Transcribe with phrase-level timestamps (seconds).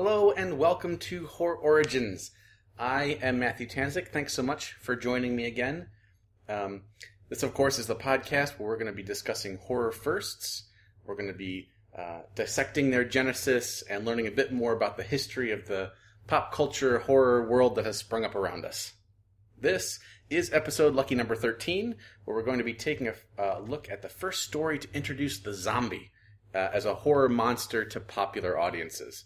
[0.00, 2.30] Hello and welcome to Horror Origins.
[2.78, 4.10] I am Matthew Tanzik.
[4.10, 5.88] Thanks so much for joining me again.
[6.48, 6.82] Um,
[7.28, 10.68] this, of course, is the podcast where we're going to be discussing horror firsts.
[11.04, 15.02] We're going to be uh, dissecting their genesis and learning a bit more about the
[15.02, 15.90] history of the
[16.28, 18.92] pop culture horror world that has sprung up around us.
[19.60, 19.98] This
[20.30, 24.02] is episode lucky number 13, where we're going to be taking a uh, look at
[24.02, 26.12] the first story to introduce the zombie
[26.54, 29.24] uh, as a horror monster to popular audiences.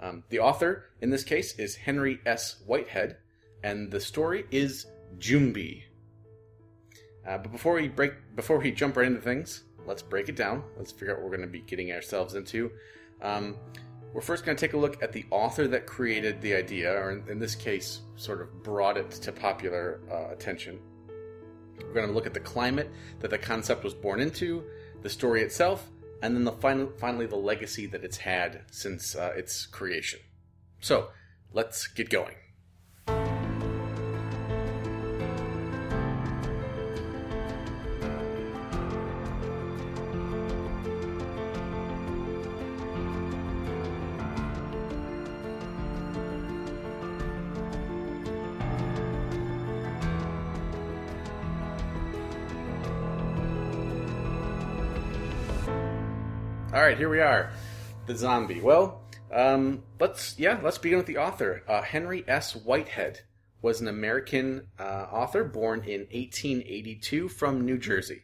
[0.00, 2.56] Um, the author, in this case, is Henry S.
[2.66, 3.18] Whitehead,
[3.62, 4.86] and the story is
[5.18, 5.82] Jumbee.
[7.28, 10.64] Uh, but before we break, before we jump right into things, let's break it down.
[10.78, 12.70] Let's figure out what we're going to be getting ourselves into.
[13.20, 13.56] Um,
[14.14, 17.12] we're first going to take a look at the author that created the idea, or
[17.12, 20.80] in, in this case, sort of brought it to popular uh, attention.
[21.78, 24.64] We're going to look at the climate that the concept was born into,
[25.02, 25.90] the story itself,
[26.22, 30.20] and then the final, finally the legacy that it's had since uh, its creation.
[30.80, 31.08] So,
[31.52, 32.36] let's get going.
[56.90, 57.52] Right, here we are,
[58.06, 58.60] the zombie.
[58.60, 59.00] Well,
[59.32, 61.62] um, let's yeah, let's begin with the author.
[61.68, 62.56] Uh, Henry S.
[62.56, 63.20] Whitehead
[63.62, 68.22] was an American uh, author born in 1882 from New Jersey.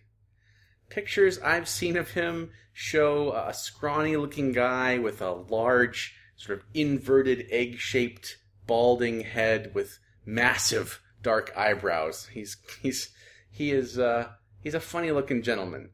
[0.88, 7.46] Pictures I've seen of him show a scrawny-looking guy with a large, sort of inverted,
[7.50, 12.26] egg-shaped, balding head with massive dark eyebrows.
[12.32, 13.10] He's he's
[13.48, 15.90] he is uh, he's a funny-looking gentleman.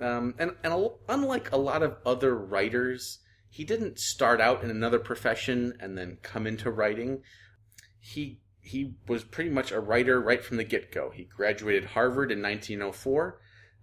[0.00, 4.70] Um, and and a, unlike a lot of other writers, he didn't start out in
[4.70, 7.22] another profession and then come into writing.
[8.00, 11.10] He he was pretty much a writer right from the get go.
[11.10, 13.38] He graduated Harvard in 1904,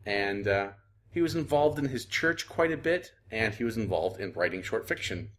[0.06, 0.70] and uh,
[1.12, 4.64] he was involved in his church quite a bit, and he was involved in writing
[4.64, 5.30] short fiction.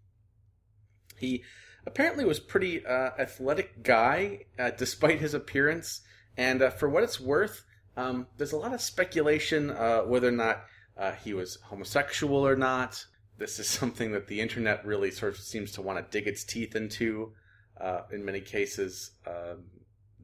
[1.18, 1.42] He
[1.84, 6.00] apparently was pretty uh, athletic guy, uh, despite his appearance,
[6.36, 7.64] and uh, for what it's worth,
[7.96, 10.64] um, there's a lot of speculation uh, whether or not
[10.96, 13.04] uh, he was homosexual or not.
[13.38, 16.44] This is something that the internet really sort of seems to want to dig its
[16.44, 17.32] teeth into.
[17.80, 19.64] Uh, in many cases, um,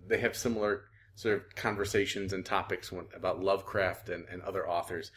[0.06, 0.84] they have similar
[1.14, 5.10] sort of conversations and topics when, about Lovecraft and, and other authors.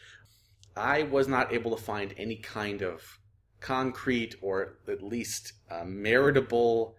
[0.76, 3.02] I was not able to find any kind of
[3.60, 6.94] concrete or at least uh, meritable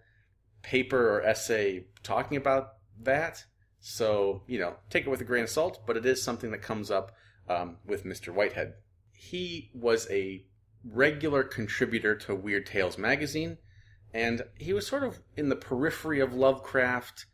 [0.62, 3.44] paper or essay talking about that.
[3.80, 6.62] So, you know, take it with a grain of salt, but it is something that
[6.62, 7.12] comes up
[7.48, 8.32] um, with Mr.
[8.32, 8.74] Whitehead.
[9.12, 10.44] He was a
[10.84, 13.58] regular contributor to Weird Tales magazine,
[14.12, 17.26] and he was sort of in the periphery of Lovecraft.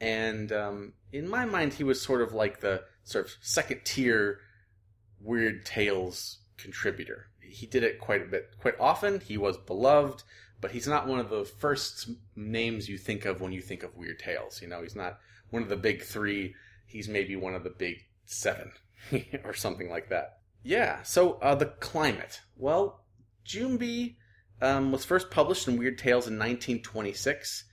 [0.00, 4.40] And um, in my mind, he was sort of like the sort of second tier
[5.20, 7.26] Weird Tales contributor.
[7.40, 9.20] He did it quite a bit, quite often.
[9.20, 10.24] He was beloved,
[10.60, 13.96] but he's not one of the first names you think of when you think of
[13.96, 14.60] Weird Tales.
[14.60, 15.18] You know, he's not
[15.50, 16.54] one of the big three.
[16.86, 18.72] He's maybe one of the big seven
[19.44, 20.38] or something like that.
[20.62, 22.40] Yeah, so uh, the climate.
[22.56, 23.04] Well,
[23.46, 24.16] Jumbee
[24.60, 27.64] um, was first published in Weird Tales in 1926,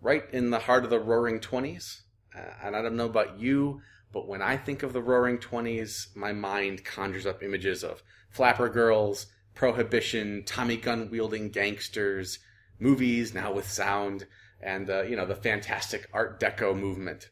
[0.00, 2.02] right in the heart of the Roaring Twenties.
[2.34, 3.80] Uh, and I don't know about you,
[4.12, 8.68] but when I think of the Roaring Twenties, my mind conjures up images of flapper
[8.68, 12.38] girls, prohibition, Tommy gun wielding gangsters,
[12.78, 14.26] movies now with sound,
[14.60, 17.28] and uh, you know the fantastic Art Deco movement.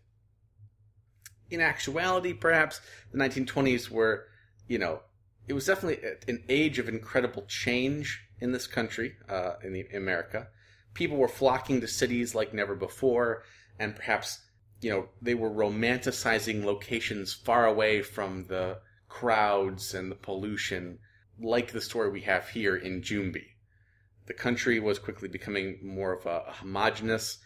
[1.50, 2.80] In actuality, perhaps
[3.12, 4.26] the 1920s were,
[4.68, 5.00] you know,
[5.48, 10.48] it was definitely an age of incredible change in this country, uh, in the, America.
[10.94, 13.44] People were flocking to cities like never before,
[13.78, 14.40] and perhaps,
[14.80, 20.98] you know, they were romanticizing locations far away from the crowds and the pollution,
[21.40, 23.56] like the story we have here in Jumbee.
[24.26, 27.38] The country was quickly becoming more of a homogenous.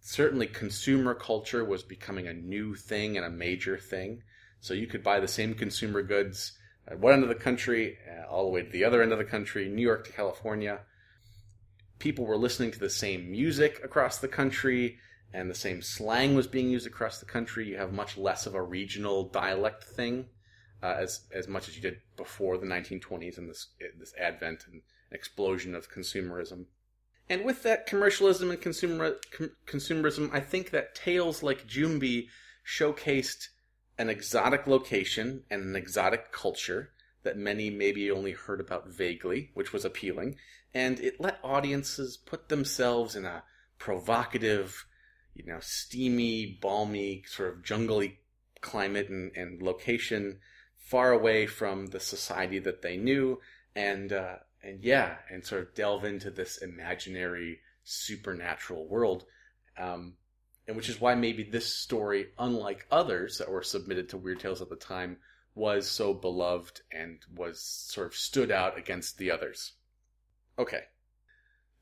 [0.00, 4.22] Certainly, consumer culture was becoming a new thing and a major thing.
[4.60, 8.26] So you could buy the same consumer goods at one end of the country, uh,
[8.26, 10.80] all the way to the other end of the country, New York to California.
[11.98, 14.98] People were listening to the same music across the country,
[15.32, 17.68] and the same slang was being used across the country.
[17.68, 20.26] You have much less of a regional dialect thing,
[20.82, 23.68] uh, as as much as you did before the 1920s and this
[23.98, 26.66] this advent and explosion of consumerism.
[27.30, 32.28] And with that commercialism and consumer com- consumerism, I think that tales like Jumbee
[32.66, 33.48] showcased
[33.98, 36.90] an exotic location and an exotic culture
[37.24, 40.36] that many maybe only heard about vaguely, which was appealing.
[40.74, 43.42] and it let audiences put themselves in a
[43.78, 44.86] provocative,
[45.34, 48.18] you know, steamy, balmy, sort of jungly
[48.60, 50.38] climate and, and location,
[50.76, 53.40] far away from the society that they knew,
[53.74, 59.24] and uh, and yeah, and sort of delve into this imaginary supernatural world.
[59.78, 60.14] Um,
[60.66, 64.60] and which is why maybe this story, unlike others that were submitted to Weird Tales
[64.60, 65.16] at the time,
[65.54, 69.72] was so beloved and was sort of stood out against the others.
[70.58, 70.82] Okay.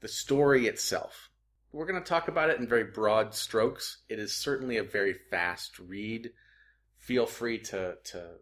[0.01, 1.31] The story itself.
[1.73, 3.99] We're going to talk about it in very broad strokes.
[4.09, 6.31] It is certainly a very fast read.
[6.97, 8.37] Feel free to, to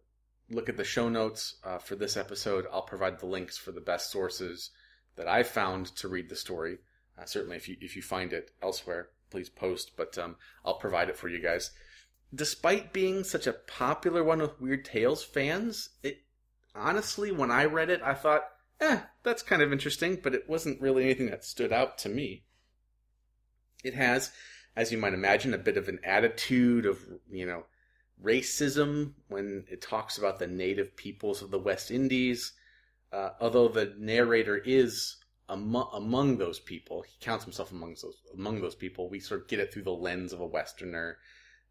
[0.54, 2.66] look at the show notes uh, for this episode.
[2.72, 4.70] I'll provide the links for the best sources
[5.16, 6.78] that I found to read the story.
[7.18, 9.92] Uh, certainly, if you if you find it elsewhere, please post.
[9.96, 11.70] But um, I'll provide it for you guys.
[12.34, 16.24] Despite being such a popular one with Weird Tales fans, it
[16.74, 18.42] honestly, when I read it, I thought,
[18.80, 22.44] eh, that's kind of interesting, but it wasn't really anything that stood out to me.
[23.84, 24.32] It has,
[24.74, 26.98] as you might imagine, a bit of an attitude of,
[27.30, 27.66] you know,
[28.22, 32.52] racism when it talks about the native peoples of the West Indies.
[33.12, 35.16] Uh, although the narrator is
[35.48, 39.08] among, among those people, he counts himself among those among those people.
[39.08, 41.18] We sort of get it through the lens of a Westerner,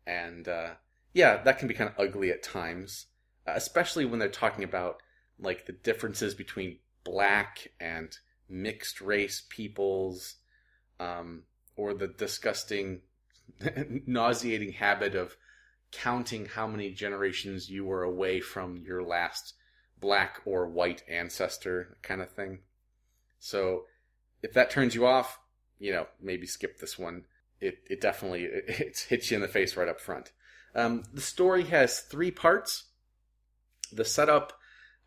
[0.06, 0.72] and uh,
[1.14, 3.08] yeah, that can be kind of ugly at times,
[3.48, 5.02] uh, especially when they're talking about
[5.40, 8.18] like the differences between black and
[8.48, 10.36] mixed race peoples,
[11.00, 11.44] um,
[11.76, 13.02] or the disgusting,
[14.06, 15.36] nauseating habit of
[15.94, 19.54] counting how many generations you were away from your last
[20.00, 22.60] black or white ancestor kind of thing.
[23.40, 23.84] So
[24.42, 25.40] if that turns you off,
[25.80, 27.24] you know, maybe skip this one.
[27.60, 30.32] It, it definitely it, it hits you in the face right up front.
[30.76, 32.86] Um, the story has three parts.
[33.92, 34.54] The setup,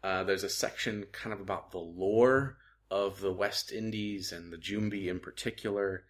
[0.04, 2.58] uh, there's a section kind of about the lore
[2.90, 6.04] of the West Indies and the Jumbi in particular,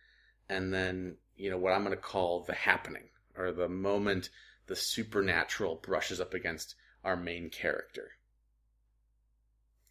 [0.49, 4.28] and then you know what I'm going to call the happening or the moment
[4.66, 6.74] the supernatural brushes up against
[7.04, 8.12] our main character.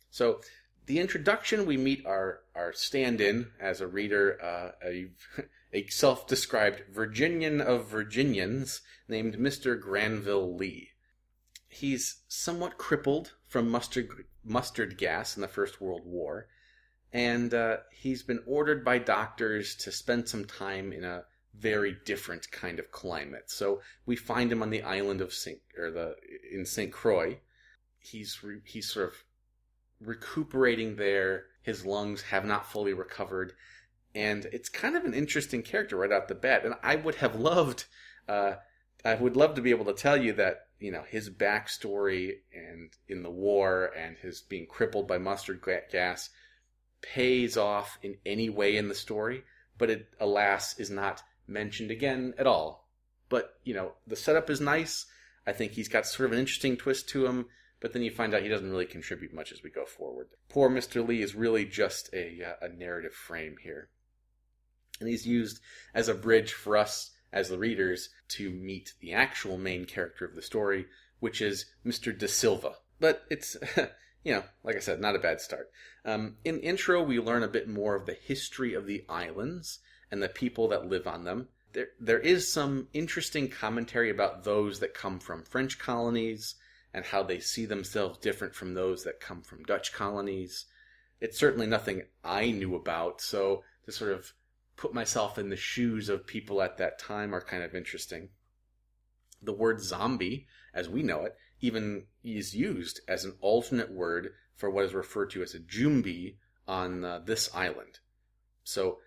[0.10, 0.42] So,
[0.86, 5.07] the introduction, we meet our, our stand in as a reader, uh, a,
[5.74, 9.80] a self described Virginian of Virginians named Mr.
[9.80, 10.89] Granville Lee.
[11.68, 16.48] He's somewhat crippled from mustard, mustard gas in the First World War,
[17.12, 21.24] and uh, he's been ordered by doctors to spend some time in a
[21.60, 23.50] very different kind of climate.
[23.50, 26.16] So we find him on the island of Saint or the
[26.52, 27.40] in Saint Croix.
[28.00, 29.24] He's re, he's sort of
[30.00, 31.46] recuperating there.
[31.62, 33.54] His lungs have not fully recovered,
[34.13, 36.66] and it's kind of an interesting character right out the bat.
[36.66, 37.86] And I would have loved,
[38.28, 38.56] uh,
[39.04, 42.92] I would love to be able to tell you that you know his backstory and
[43.08, 46.30] in the war and his being crippled by mustard gas
[47.01, 49.44] pays off in any way in the story,
[49.78, 52.90] but it alas is not mentioned again at all.
[53.30, 55.06] But, you know, the setup is nice.
[55.48, 57.48] I think he's got sort of an interesting twist to him,
[57.80, 60.28] but then you find out he doesn't really contribute much as we go forward.
[60.50, 61.08] Poor Mr.
[61.08, 63.90] Lee is really just a, uh, a narrative frame here.
[65.00, 65.60] And he's used
[65.94, 70.36] as a bridge for us as the readers to meet the actual main character of
[70.36, 70.86] the story,
[71.20, 72.18] which is Mr.
[72.18, 72.76] De Silva.
[73.00, 73.58] But it's,
[74.24, 75.70] you know, like I said, not a bad start.
[76.06, 79.80] Um, in intro, we learn a bit more of the history of the islands
[80.12, 81.50] and the people that live on them.
[81.74, 86.56] There, there is some interesting commentary about those that come from French colonies
[86.94, 90.65] and how they see themselves different from those that come from Dutch colonies.
[91.20, 94.32] It's certainly nothing I knew about, so to sort of
[94.77, 98.30] put myself in the shoes of people at that time are kind of interesting.
[99.41, 104.70] The word zombie, as we know it, even is used as an alternate word for
[104.70, 106.38] what is referred to as a jumbi
[106.68, 108.00] on uh, this island.
[108.63, 109.00] So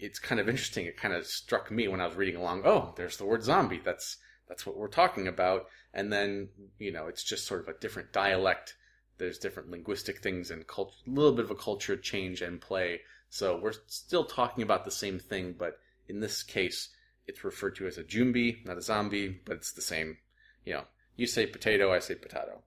[0.00, 0.86] it's kind of interesting.
[0.86, 2.62] It kind of struck me when I was reading along.
[2.64, 3.80] Oh, there's the word zombie.
[3.84, 4.16] That's
[4.48, 5.66] that's what we're talking about.
[5.94, 8.74] And then you know, it's just sort of a different dialect.
[9.18, 13.00] There's different linguistic things and a little bit of a culture change and play.
[13.28, 15.78] So we're still talking about the same thing, but
[16.08, 16.88] in this case,
[17.26, 20.16] it's referred to as a jumbi, not a zombie, but it's the same.
[20.64, 20.84] You know,
[21.16, 22.62] you say potato, I say potato.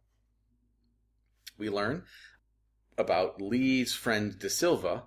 [1.58, 2.04] We learn
[2.98, 5.04] about Lee's friend De Silva.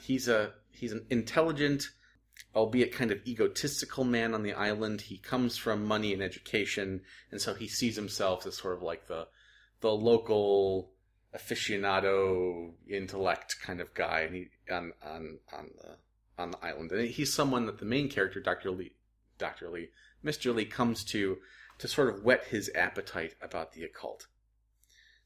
[0.00, 1.90] He's a he's an intelligent,
[2.54, 5.02] albeit kind of egotistical man on the island.
[5.02, 9.06] He comes from money and education, and so he sees himself as sort of like
[9.06, 9.28] the
[9.80, 10.90] the local
[11.34, 15.96] aficionado intellect kind of guy and he, on on on the
[16.42, 16.92] on the island.
[16.92, 18.70] And he's someone that the main character, Dr.
[18.70, 18.92] Lee
[19.38, 19.68] Dr.
[19.68, 19.90] Lee,
[20.24, 20.54] Mr.
[20.54, 21.38] Lee comes to
[21.78, 24.26] to sort of whet his appetite about the occult.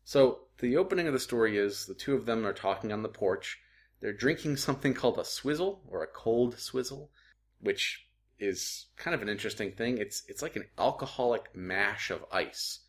[0.04, 3.08] So the opening of the story is the two of them are talking on the
[3.08, 3.58] porch
[4.02, 7.12] They're drinking something called a swizzle or a cold swizzle,
[7.61, 8.04] which
[8.40, 9.99] is kind of an interesting thing.
[9.99, 12.80] It's it's like an alcoholic mash of ice,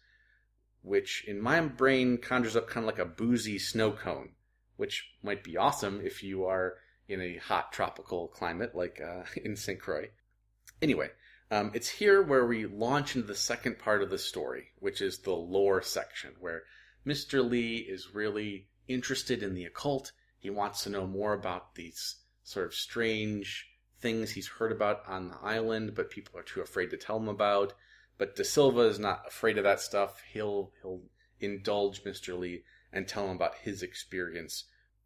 [0.81, 4.31] which in my brain conjures up kind of like a boozy snow cone,
[4.75, 6.77] which might be awesome if you are
[7.07, 9.79] in a hot tropical climate like uh, in St.
[9.79, 10.09] Croix.
[10.81, 11.11] Anyway,
[11.51, 15.19] um, it's here where we launch into the second part of the story, which is
[15.19, 16.63] the lore section, where
[17.05, 17.47] Mr.
[17.47, 20.11] Lee is really interested in the occult.
[20.43, 23.65] He wants to know more about these sort of strange
[24.01, 27.29] things he's heard about on the island, but people are too afraid to tell him
[27.29, 27.71] about.
[28.17, 30.21] But De Silva is not afraid of that stuff.
[30.33, 31.03] He'll he'll
[31.39, 32.37] indulge Mr.
[32.37, 34.65] Lee and tell him about his experience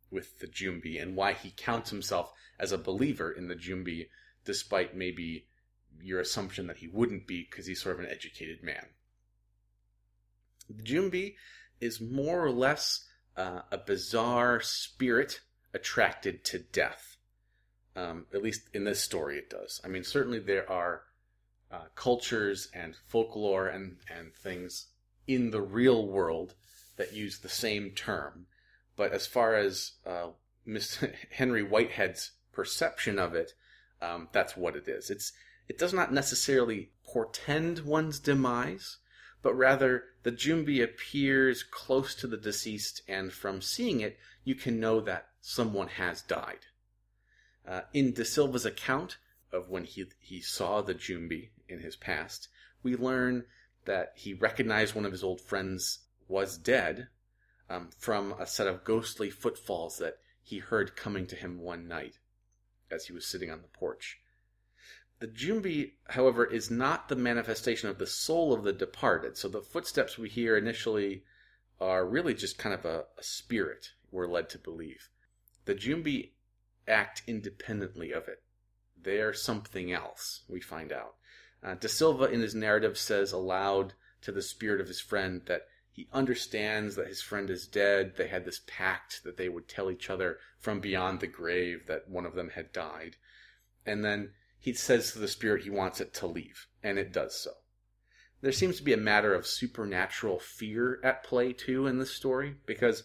[0.10, 4.10] with the Jumbi and why he counts himself as a believer in the Jumbi,
[4.44, 5.46] despite maybe
[6.02, 8.88] your assumption that he wouldn't be because he's sort of an educated man.
[10.68, 11.36] The Jumbi
[11.80, 13.07] is more or less
[13.38, 15.42] uh, a bizarre spirit
[15.74, 17.18] attracted to death.
[17.96, 19.82] Um, at least in this story, it does.
[19.84, 21.04] I mean, certainly there are
[21.72, 24.88] uh, cultures and folklore and, and things
[25.28, 26.54] in the real world
[26.98, 28.46] that use the same term.
[28.96, 30.28] But as far as uh,
[30.66, 33.54] Miss Henry Whitehead's perception of it,
[34.02, 35.10] um, that's what it is.
[35.10, 35.34] It's
[35.68, 38.98] it does not necessarily portend one's demise,
[39.48, 44.78] but rather the Jumbi appears close to the deceased, and from seeing it, you can
[44.78, 46.66] know that someone has died.
[47.66, 49.20] Uh, in De Silva's account
[49.54, 52.50] of when he he saw the Jumbi in his past,
[52.84, 53.46] we learn
[53.86, 57.08] that he recognized one of his old friends was dead
[57.70, 62.20] um, from a set of ghostly footfalls that he heard coming to him one night
[62.92, 64.20] as he was sitting on the porch.
[65.20, 69.36] The Jumbi, however, is not the manifestation of the soul of the departed.
[69.36, 71.24] So the footsteps we hear initially
[71.80, 75.10] are really just kind of a, a spirit, we're led to believe.
[75.66, 76.32] The Jumbi
[76.88, 78.44] act independently of it.
[79.02, 81.16] They're something else, we find out.
[81.64, 85.68] Uh, De Silva, in his narrative, says aloud to the spirit of his friend that
[85.92, 88.14] he understands that his friend is dead.
[88.18, 92.08] They had this pact that they would tell each other from beyond the grave that
[92.08, 93.16] one of them had died.
[93.86, 94.34] And then
[94.68, 97.52] he says to the spirit he wants it to leave, and it does so.
[98.42, 102.56] There seems to be a matter of supernatural fear at play, too, in this story,
[102.66, 103.04] because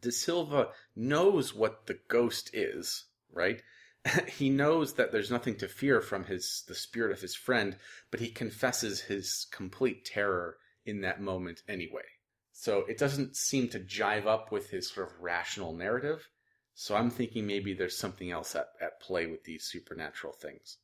[0.00, 3.62] De Silva knows what the ghost is, right?
[4.28, 7.76] he knows that there's nothing to fear from his the spirit of his friend,
[8.12, 12.06] but he confesses his complete terror in that moment anyway.
[12.52, 16.28] So it doesn't seem to jive up with his sort of rational narrative.
[16.76, 20.78] So I'm thinking maybe there's something else at, at play with these supernatural things.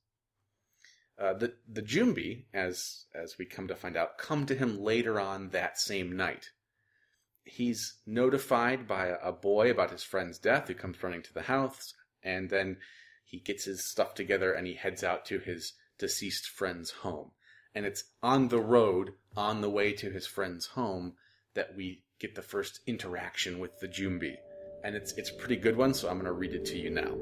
[1.19, 5.21] Uh, the the Jumbi, as as we come to find out, come to him later
[5.21, 6.51] on that same night.
[7.45, 11.95] He's notified by a, boy about his friend's death, who comes running to the house,
[12.23, 12.77] and then
[13.25, 17.33] he gets his stuff together and he heads out to his deceased friend's home.
[17.75, 21.15] And it's on the road, on the way to his friend's home,
[21.55, 24.37] that we get the first interaction with the Jumbi
[24.85, 26.91] and it's it's a pretty good one, so I'm going to read it to you
[26.91, 27.15] now.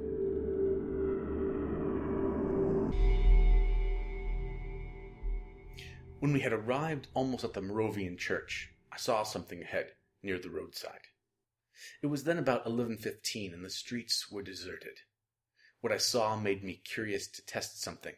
[6.21, 10.51] When we had arrived almost at the Moravian church, I saw something ahead near the
[10.51, 11.07] roadside.
[12.03, 15.01] It was then about 11:15 and the streets were deserted.
[15.81, 18.17] What I saw made me curious to test something.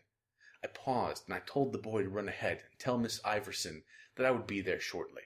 [0.64, 3.84] I paused and I told the boy to run ahead and tell Miss Iverson
[4.16, 5.24] that I would be there shortly.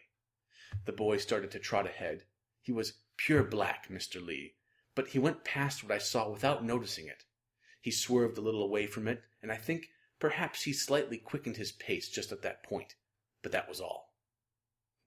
[0.84, 2.26] The boy started to trot ahead.
[2.60, 4.24] He was Pure black, Mr.
[4.24, 4.54] Lee,
[4.94, 7.24] but he went past what I saw without noticing it.
[7.80, 11.72] He swerved a little away from it, and I think perhaps he slightly quickened his
[11.72, 12.94] pace just at that point.
[13.42, 14.14] But that was all.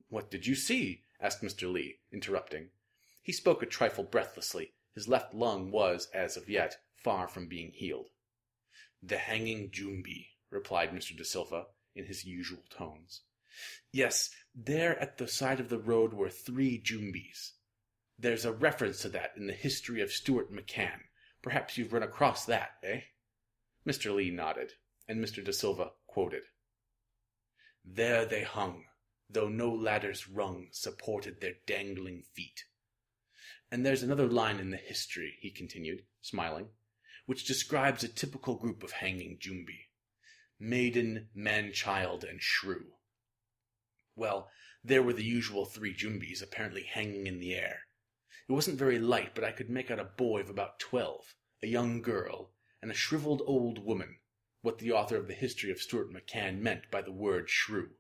[0.10, 1.04] What did you see?
[1.20, 1.72] asked Mr.
[1.72, 2.70] Lee, interrupting.
[3.22, 4.74] He spoke a trifle breathlessly.
[4.94, 8.10] His left lung was, as of yet, far from being healed.
[9.02, 11.16] The hanging Jumbi, replied Mr.
[11.18, 13.22] De Silva, in his usual tones.
[13.92, 17.54] Yes, there at the side of the road were three Jumbis.
[18.20, 21.02] There's a reference to that in the history of Stuart McCann.
[21.44, 23.02] Perhaps you've run across that, eh?
[23.88, 24.14] Mr.
[24.14, 24.74] Lee nodded,
[25.08, 25.44] and Mr.
[25.44, 26.44] De Silva quoted.
[27.86, 28.86] There they hung,
[29.30, 32.66] though no ladders rung supported their dangling feet.
[33.72, 36.70] And there's another line in the history, he continued, smiling,
[37.28, 39.90] which describes a typical group of hanging Jumbi.
[40.60, 42.94] Maiden, man-child, and shrew.
[44.16, 44.50] Well,
[44.84, 47.82] there were the usual three Jumbis apparently hanging in the air,
[48.50, 51.68] it wasn't very light, but I could make out a boy of about twelve, a
[51.68, 52.52] young girl,
[52.82, 54.20] and a shriveled old woman,
[54.62, 57.92] what the author of the History of Stuart McCann meant by the word shrew.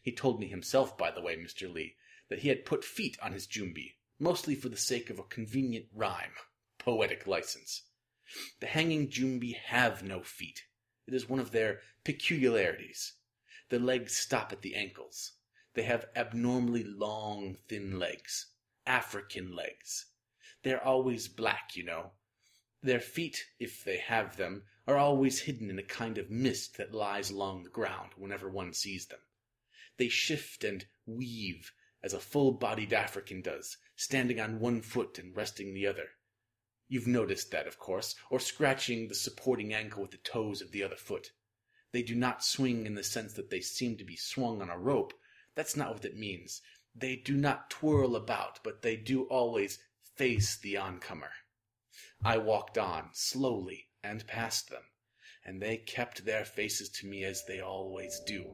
[0.00, 1.72] He told me himself, by the way, Mr.
[1.72, 1.96] Lee,
[2.28, 5.86] that he had put feet on his Jumbi, mostly for the sake of a convenient
[5.92, 6.34] rhyme,
[6.78, 7.82] poetic license.
[8.60, 10.62] The hanging Jumbi have no feet.
[11.06, 13.14] It is one of their peculiarities.
[13.70, 15.32] The legs stop at the ankles.
[15.74, 18.53] They have abnormally long, thin legs.
[18.86, 20.06] African legs.
[20.62, 22.12] They're always black, you know.
[22.82, 26.92] Their feet, if they have them, are always hidden in a kind of mist that
[26.92, 29.20] lies along the ground whenever one sees them.
[29.96, 31.72] They shift and weave
[32.02, 36.08] as a full bodied African does, standing on one foot and resting the other.
[36.86, 40.82] You've noticed that, of course, or scratching the supporting ankle with the toes of the
[40.82, 41.30] other foot.
[41.92, 44.76] They do not swing in the sense that they seem to be swung on a
[44.76, 45.14] rope.
[45.54, 46.60] That's not what it means.
[46.94, 49.78] They do not twirl about, but they do always
[50.14, 51.30] face the oncomer.
[52.24, 54.82] I walked on, slowly, and past them,
[55.44, 58.46] and they kept their faces to me as they always do.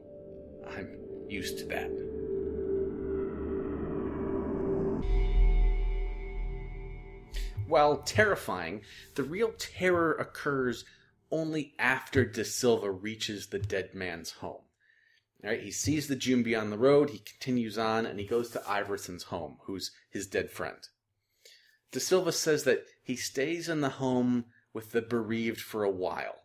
[0.67, 0.97] I'm
[1.29, 1.91] used to that.
[7.67, 8.81] While terrifying,
[9.15, 10.83] the real terror occurs
[11.29, 14.63] only after De Silva reaches the dead man's home.
[15.43, 18.69] Right, he sees the Jumbi on the road, he continues on, and he goes to
[18.69, 20.77] Iverson's home, who's his dead friend.
[21.91, 26.35] De Silva says that he stays in the home with the bereaved for a while.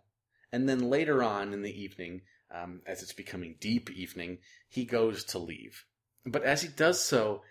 [0.50, 4.38] And then later on in the evening, um, as it's becoming deep evening,
[4.68, 5.84] he goes to leave.
[6.24, 7.42] But as he does so,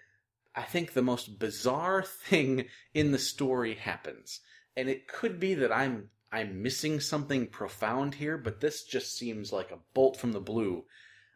[0.55, 4.39] I think the most bizarre thing in the story happens.
[4.75, 9.53] And it could be that I'm I'm missing something profound here, but this just seems
[9.53, 10.83] like a bolt from the blue.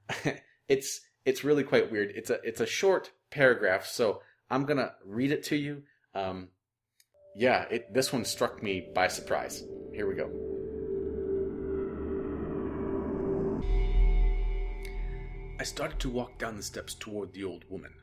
[0.67, 2.11] it's it's really quite weird.
[2.15, 5.83] It's a it's a short paragraph, so I'm gonna read it to you.
[6.15, 6.49] Um,
[7.35, 9.63] yeah, it this one struck me by surprise.
[9.93, 10.29] Here we go.
[15.59, 17.93] I started to walk down the steps toward the old woman.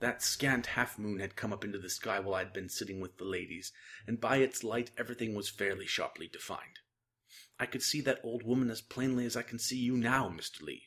[0.00, 3.00] That scant half moon had come up into the sky while I had been sitting
[3.00, 3.72] with the ladies,
[4.06, 6.80] and by its light everything was fairly sharply defined.
[7.58, 10.62] I could see that old woman as plainly as I can see you now, Mr.
[10.62, 10.82] Lee.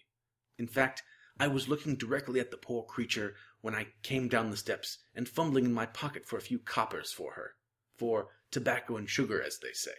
[0.60, 1.02] In fact,
[1.40, 5.28] I was looking directly at the poor creature when I came down the steps and
[5.28, 7.56] fumbling in my pocket for a few coppers for her,
[7.96, 9.96] for tobacco and sugar, as they say.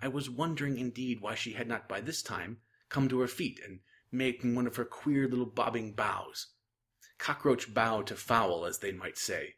[0.00, 3.60] I was wondering indeed why she had not by this time come to her feet
[3.62, 6.48] and making one of her queer little bobbing bows
[7.18, 9.56] cockroach bow to fowl, as they might say.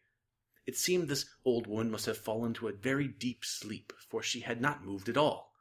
[0.66, 4.40] It seemed this old woman must have fallen to a very deep sleep, for she
[4.40, 5.52] had not moved at all,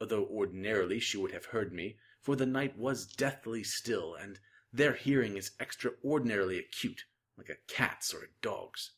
[0.00, 4.38] although ordinarily she would have heard me, for the night was deathly still, and
[4.72, 7.04] their hearing is extraordinarily acute,
[7.36, 8.92] like a cat's or a dog's.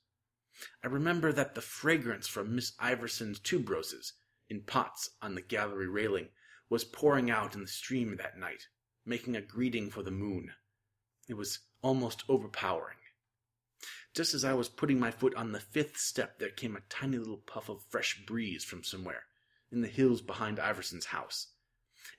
[0.84, 4.12] I remember that the fragrance from Miss Iverson's tuberoses,
[4.48, 6.28] in pots on the gallery railing,
[6.68, 8.68] was pouring out in the stream that night,
[9.06, 10.52] making a greeting for the moon.
[11.28, 12.98] It was almost overpowering.
[14.14, 17.18] Just as I was putting my foot on the fifth step, there came a tiny
[17.18, 19.24] little puff of fresh breeze from somewhere,
[19.70, 21.51] in the hills behind Iverson's house.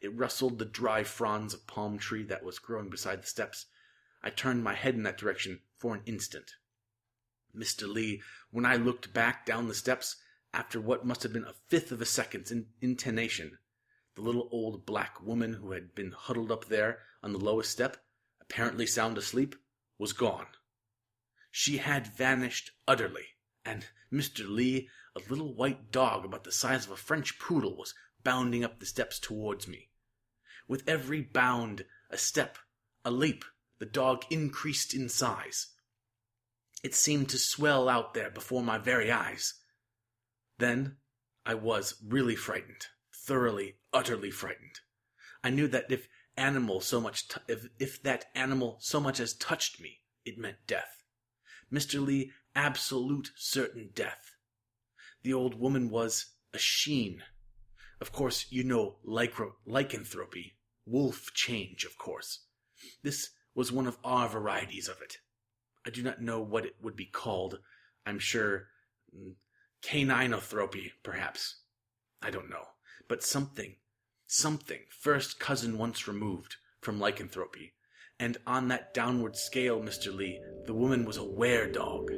[0.01, 3.65] It rustled the dry fronds of palm tree that was growing beside the steps.
[4.21, 6.55] I turned my head in that direction for an instant.
[7.55, 7.87] Mr.
[7.87, 10.15] Lee, when I looked back down the steps,
[10.53, 13.57] after what must have been a fifth of a second's in- intonation,
[14.15, 18.03] the little old black woman who had been huddled up there on the lowest step
[18.53, 19.55] apparently sound asleep,
[19.97, 20.47] was gone.
[21.49, 23.29] She had vanished utterly,
[23.65, 24.47] and Mr.
[24.47, 28.79] Lee, a little white dog about the size of a French poodle, was bounding up
[28.79, 29.89] the steps towards me.
[30.67, 32.57] With every bound, a step,
[33.03, 33.43] a leap,
[33.79, 35.67] the dog increased in size.
[36.83, 39.55] It seemed to swell out there before my very eyes.
[40.57, 40.97] Then
[41.45, 44.79] I was really frightened, thoroughly, utterly frightened.
[45.43, 46.07] I knew that if
[46.37, 50.65] animal so much t- if, if that animal so much as touched me, it meant
[50.67, 51.03] death.
[51.71, 52.05] Mr.
[52.05, 54.35] Lee, absolute certain death.
[55.23, 57.23] The old woman was a sheen.
[58.03, 62.41] Of course, you know lycro- lycanthropy, wolf change, of course.
[63.01, 65.19] This was one of our varieties of it.
[65.85, 67.59] I do not know what it would be called.
[68.05, 68.67] I'm sure
[69.17, 69.35] mm,
[69.81, 71.61] caninotropy, perhaps.
[72.21, 72.65] I don't know.
[73.07, 73.77] But something
[74.27, 77.73] something first cousin once removed from lycanthropy,
[78.19, 80.13] and on that downward scale, Mr.
[80.13, 82.11] Lee, the woman was a were dog.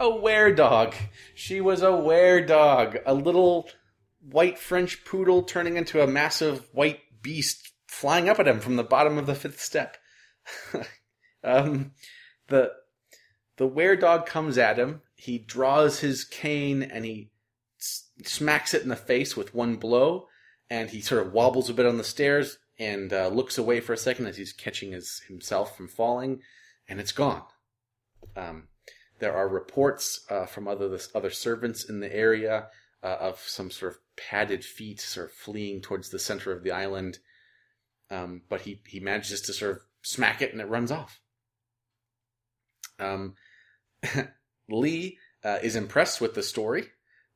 [0.00, 0.94] A were dog.
[1.34, 2.98] She was a were dog.
[3.06, 3.68] A little
[4.20, 8.82] white French poodle turning into a massive white beast flying up at him from the
[8.82, 9.96] bottom of the fifth step.
[11.44, 11.92] um,
[12.48, 12.72] the
[13.58, 17.30] the were dog comes at him he draws his cane and he
[18.24, 20.26] smacks it in the face with one blow,
[20.70, 23.92] and he sort of wobbles a bit on the stairs and uh, looks away for
[23.92, 26.40] a second as he's catching his himself from falling,
[26.88, 27.42] and it's gone.
[28.34, 28.68] Um,
[29.20, 32.66] there are reports uh, from other other servants in the area
[33.02, 36.72] uh, of some sort of padded feet sort of fleeing towards the center of the
[36.72, 37.18] island.
[38.10, 41.20] Um, but he, he manages to sort of smack it and it runs off.
[42.98, 43.34] Um,
[44.68, 46.86] Lee uh, is impressed with the story.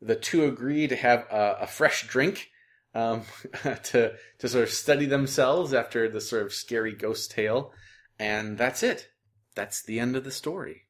[0.01, 2.49] The two agree to have a, a fresh drink
[2.95, 3.23] um,
[3.63, 7.73] to to sort of study themselves after the sort of scary ghost tale,
[8.19, 9.09] and that's it.
[9.55, 10.83] That's the end of the story.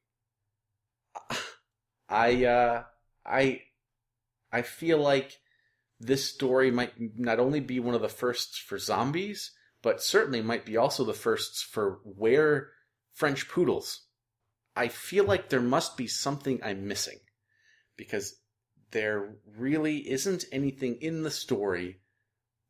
[2.09, 2.83] I uh,
[3.25, 3.61] I
[4.51, 5.39] I feel like
[5.99, 10.65] this story might not only be one of the firsts for zombies, but certainly might
[10.65, 12.69] be also the firsts for where
[13.13, 14.01] French poodles.
[14.75, 17.19] I feel like there must be something I'm missing
[17.95, 18.35] because
[18.91, 22.01] there really isn't anything in the story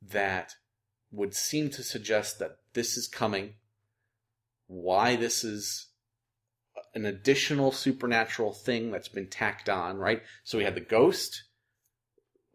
[0.02, 0.54] that
[1.12, 3.56] would seem to suggest that this is coming,
[4.67, 5.88] why this is
[6.95, 10.23] an additional supernatural thing that's been tacked on, right?
[10.43, 11.43] So we had the ghost,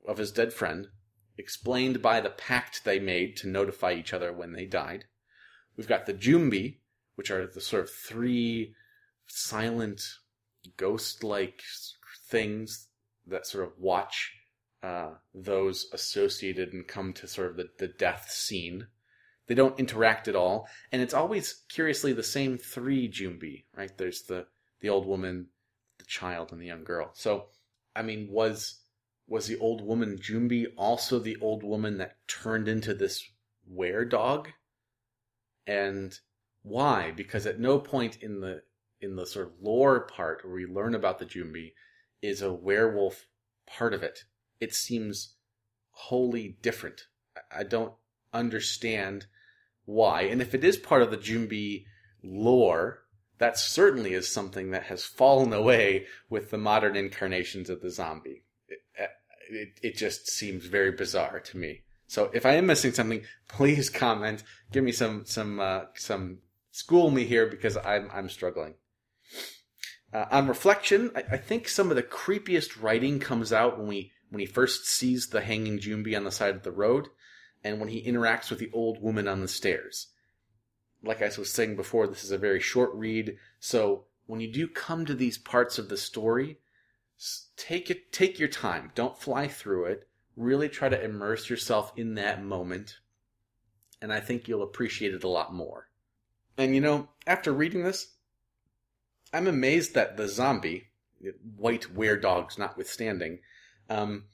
[0.09, 0.89] of his dead friend,
[1.37, 5.05] explained by the pact they made to notify each other when they died.
[5.77, 6.79] We've got the Jumbi,
[7.15, 8.75] which are the sort of three
[9.27, 10.03] silent,
[10.77, 11.63] ghost like
[12.29, 12.89] things
[13.27, 14.33] that sort of watch
[14.83, 18.87] uh, those associated and come to sort of the, the death scene.
[19.51, 23.91] They don't interact at all, and it's always curiously the same three Jumbi, right?
[23.99, 24.47] There's the
[24.79, 25.49] the old woman,
[25.99, 27.11] the child, and the young girl.
[27.15, 27.47] So,
[27.97, 28.85] I mean, was
[29.27, 33.29] was the old woman Jumbi also the old woman that turned into this
[33.67, 34.51] were dog?
[35.67, 36.17] And
[36.63, 37.11] why?
[37.11, 38.63] Because at no point in the
[39.01, 41.73] in the sort of lore part where we learn about the Jumbi
[42.23, 43.27] is a werewolf
[43.67, 44.21] part of it.
[44.61, 45.35] It seems
[45.91, 47.07] wholly different.
[47.51, 47.95] I don't
[48.33, 49.27] understand
[49.91, 50.23] why.
[50.23, 51.85] And if it is part of the Jumbi
[52.23, 53.01] lore,
[53.39, 58.43] that certainly is something that has fallen away with the modern incarnations of the zombie
[59.51, 61.83] it, it just seems very bizarre to me.
[62.07, 64.43] So if I am missing something, please comment.
[64.73, 66.39] Give me some some uh, some
[66.71, 68.75] school me here because I'm I'm struggling.
[70.13, 74.11] Uh, on reflection, I, I, think some of the creepiest writing comes out when we
[74.29, 77.07] when he first sees the hanging Jumbi on the side of the road,
[77.63, 80.09] and when he interacts with the old woman on the stairs.
[81.03, 84.69] Like I was saying before, this is a very short read, so when you do
[84.69, 86.59] come to these parts of the story,
[87.57, 88.93] take it take your time.
[88.95, 90.09] Don't fly through it.
[90.37, 92.99] Really try to immerse yourself in that moment
[94.01, 95.89] and i think you'll appreciate it a lot more.
[96.57, 98.15] And you know after reading this
[99.33, 100.89] i'm amazed that the zombie
[101.57, 103.41] white were dogs notwithstanding
[103.89, 104.25] um,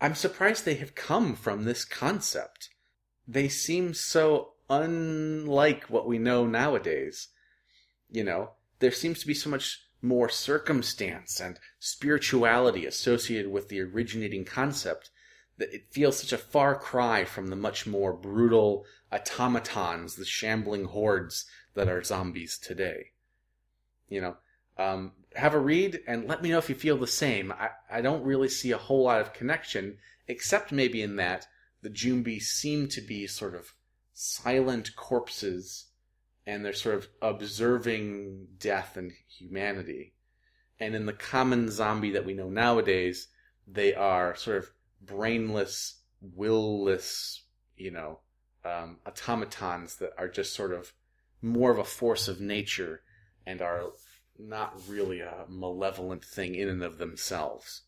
[0.00, 2.70] i'm surprised they have come from this concept
[3.26, 7.28] they seem so unlike what we know nowadays
[8.10, 13.80] you know there seems to be so much more circumstance and spirituality associated with the
[13.80, 15.10] originating concept
[15.58, 20.84] that it feels such a far cry from the much more brutal automatons, the shambling
[20.84, 23.12] hordes that are zombies today.
[24.08, 24.36] You know,
[24.78, 27.52] um, have a read and let me know if you feel the same.
[27.52, 31.46] I, I don't really see a whole lot of connection, except maybe in that
[31.82, 33.74] the Jumbi seem to be sort of
[34.12, 35.86] silent corpses
[36.46, 40.14] and they're sort of observing death and humanity.
[40.78, 43.28] And in the common zombie that we know nowadays,
[43.66, 44.70] they are sort of
[45.02, 47.42] brainless, willless,
[47.76, 48.20] you know,
[48.64, 50.92] um, automatons that are just sort of
[51.42, 53.02] more of a force of nature
[53.46, 53.90] and are
[54.38, 57.82] not really a malevolent thing in and of themselves.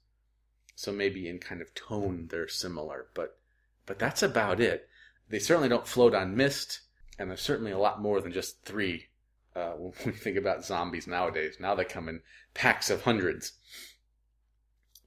[0.74, 3.38] So maybe in kind of tone they're similar, but
[3.86, 4.88] but that's about it.
[5.28, 6.80] They certainly don't float on mist
[7.18, 9.06] and there's certainly a lot more than just three
[9.56, 11.56] uh, when we think about zombies nowadays.
[11.58, 12.20] Now they come in
[12.54, 13.52] packs of hundreds.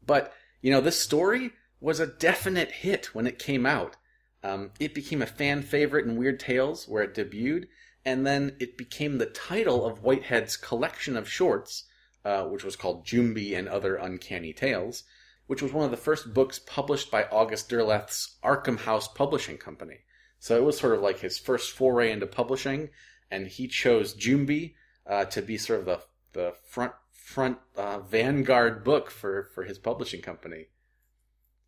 [0.05, 3.95] But, you know, this story was a definite hit when it came out.
[4.43, 7.67] Um, it became a fan favorite in Weird Tales, where it debuted,
[8.05, 11.85] and then it became the title of Whitehead's collection of shorts,
[12.25, 15.03] uh, which was called Jumbee and Other Uncanny Tales,
[15.47, 19.99] which was one of the first books published by August Derleth's Arkham House Publishing Company.
[20.39, 22.89] So it was sort of like his first foray into publishing,
[23.29, 26.01] and he chose Jumbee uh, to be sort of the
[26.33, 30.67] the front front uh, vanguard book for for his publishing company.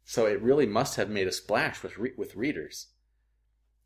[0.04, 2.88] So it really must have made a splash with re- with readers.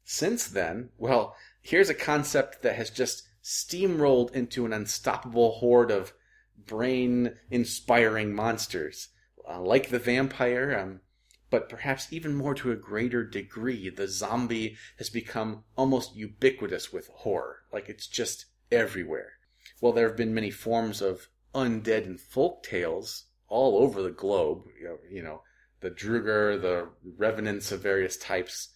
[0.09, 6.13] Since then, well, here's a concept that has just steamrolled into an unstoppable horde of
[6.57, 9.09] brain inspiring monsters.
[9.45, 11.01] Uh, like the vampire, um,
[11.49, 17.07] but perhaps even more to a greater degree, the zombie has become almost ubiquitous with
[17.07, 17.57] horror.
[17.73, 19.33] Like it's just everywhere.
[19.81, 24.63] well, there have been many forms of undead and folk tales all over the globe.
[24.79, 25.41] You know, you know
[25.81, 28.69] the Draugr, the revenants of various types.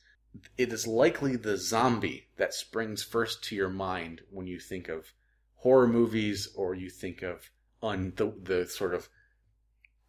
[0.57, 5.13] It is likely the zombie that springs first to your mind when you think of
[5.55, 7.51] horror movies or you think of
[7.83, 9.09] un, the, the sort of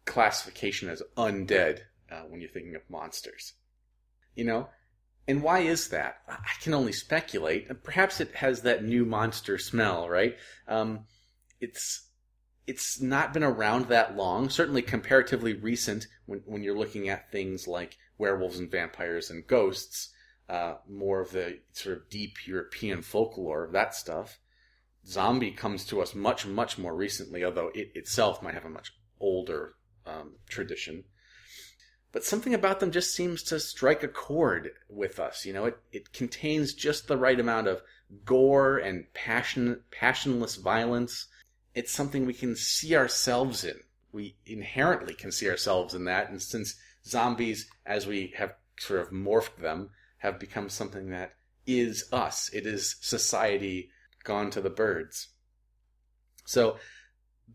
[0.05, 1.81] classification as undead
[2.11, 3.53] uh, when you're thinking of monsters.
[4.35, 4.69] You know,
[5.27, 6.17] and why is that?
[6.27, 7.83] I can only speculate.
[7.83, 10.37] Perhaps it has that new monster smell, right?
[10.67, 11.05] Um,
[11.61, 12.09] it's
[12.67, 14.49] it's not been around that long.
[14.49, 20.09] Certainly, comparatively recent when when you're looking at things like werewolves and vampires and ghosts.
[20.49, 24.39] Uh, more of the sort of deep European folklore of that stuff.
[25.07, 28.93] Zombie comes to us much, much more recently, although it itself might have a much
[29.21, 31.05] older um, tradition
[32.13, 35.45] but something about them just seems to strike a chord with us.
[35.45, 37.81] You know, it, it contains just the right amount of
[38.23, 41.25] gore and passion, passionless violence.
[41.75, 43.79] It's something we can see ourselves in.
[44.11, 46.29] We inherently can see ourselves in that.
[46.29, 51.33] And since zombies, as we have sort of morphed them, have become something that
[51.65, 53.89] is us, it is society
[54.23, 55.29] gone to the birds.
[56.45, 56.77] So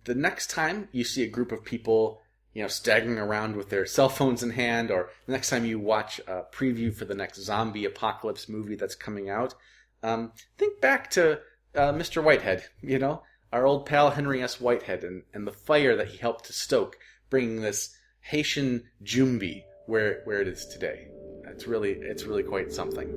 [0.05, 2.21] the next time you see a group of people
[2.55, 5.79] you know, staggering around with their cell phones in hand, or the next time you
[5.79, 9.55] watch a preview for the next zombie apocalypse movie that's coming out,
[10.03, 11.39] um, think back to
[11.77, 12.23] uh, Mr.
[12.23, 14.61] Whitehead, you know, our old pal Henry S.
[14.61, 16.99] Whitehead, and, and the fire that he helped to stoke,
[17.31, 21.09] bringing this Haitian Jumbi where where it is today.
[21.45, 23.09] It's really it's really quite something.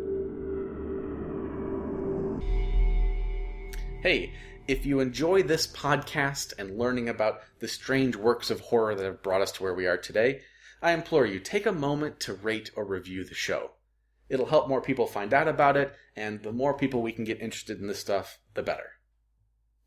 [4.01, 4.33] Hey,
[4.67, 9.21] if you enjoy this podcast and learning about the strange works of horror that have
[9.21, 10.41] brought us to where we are today,
[10.81, 13.71] I implore you take a moment to rate or review the show.
[14.29, 17.41] It'll help more people find out about it, and the more people we can get
[17.41, 18.91] interested in this stuff, the better.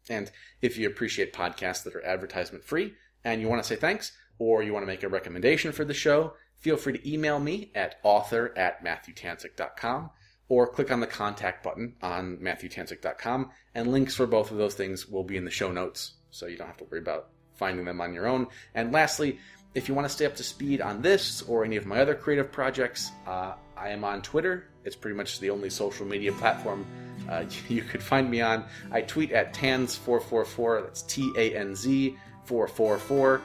[0.09, 4.13] And if you appreciate podcasts that are advertisement free and you want to say thanks,
[4.39, 7.71] or you want to make a recommendation for the show, feel free to email me
[7.75, 10.11] at author at matthewtanzik.com
[10.49, 15.09] or click on the contact button on matthewtanzik.com, and links for both of those things
[15.09, 18.01] will be in the show notes, so you don't have to worry about finding them
[18.01, 18.47] on your own.
[18.75, 19.39] And lastly,
[19.75, 22.15] if you want to stay up to speed on this or any of my other
[22.15, 24.69] creative projects, uh, I am on Twitter.
[24.85, 26.87] It's pretty much the only social media platform
[27.29, 28.65] uh, you could find me on.
[28.91, 33.41] I tweet at TANZ444, that's T A N Z 444.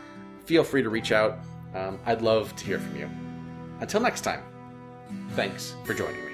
[0.45, 1.39] Feel free to reach out.
[1.75, 3.09] Um, I'd love to hear from you.
[3.79, 4.43] Until next time,
[5.31, 6.28] thanks for joining me.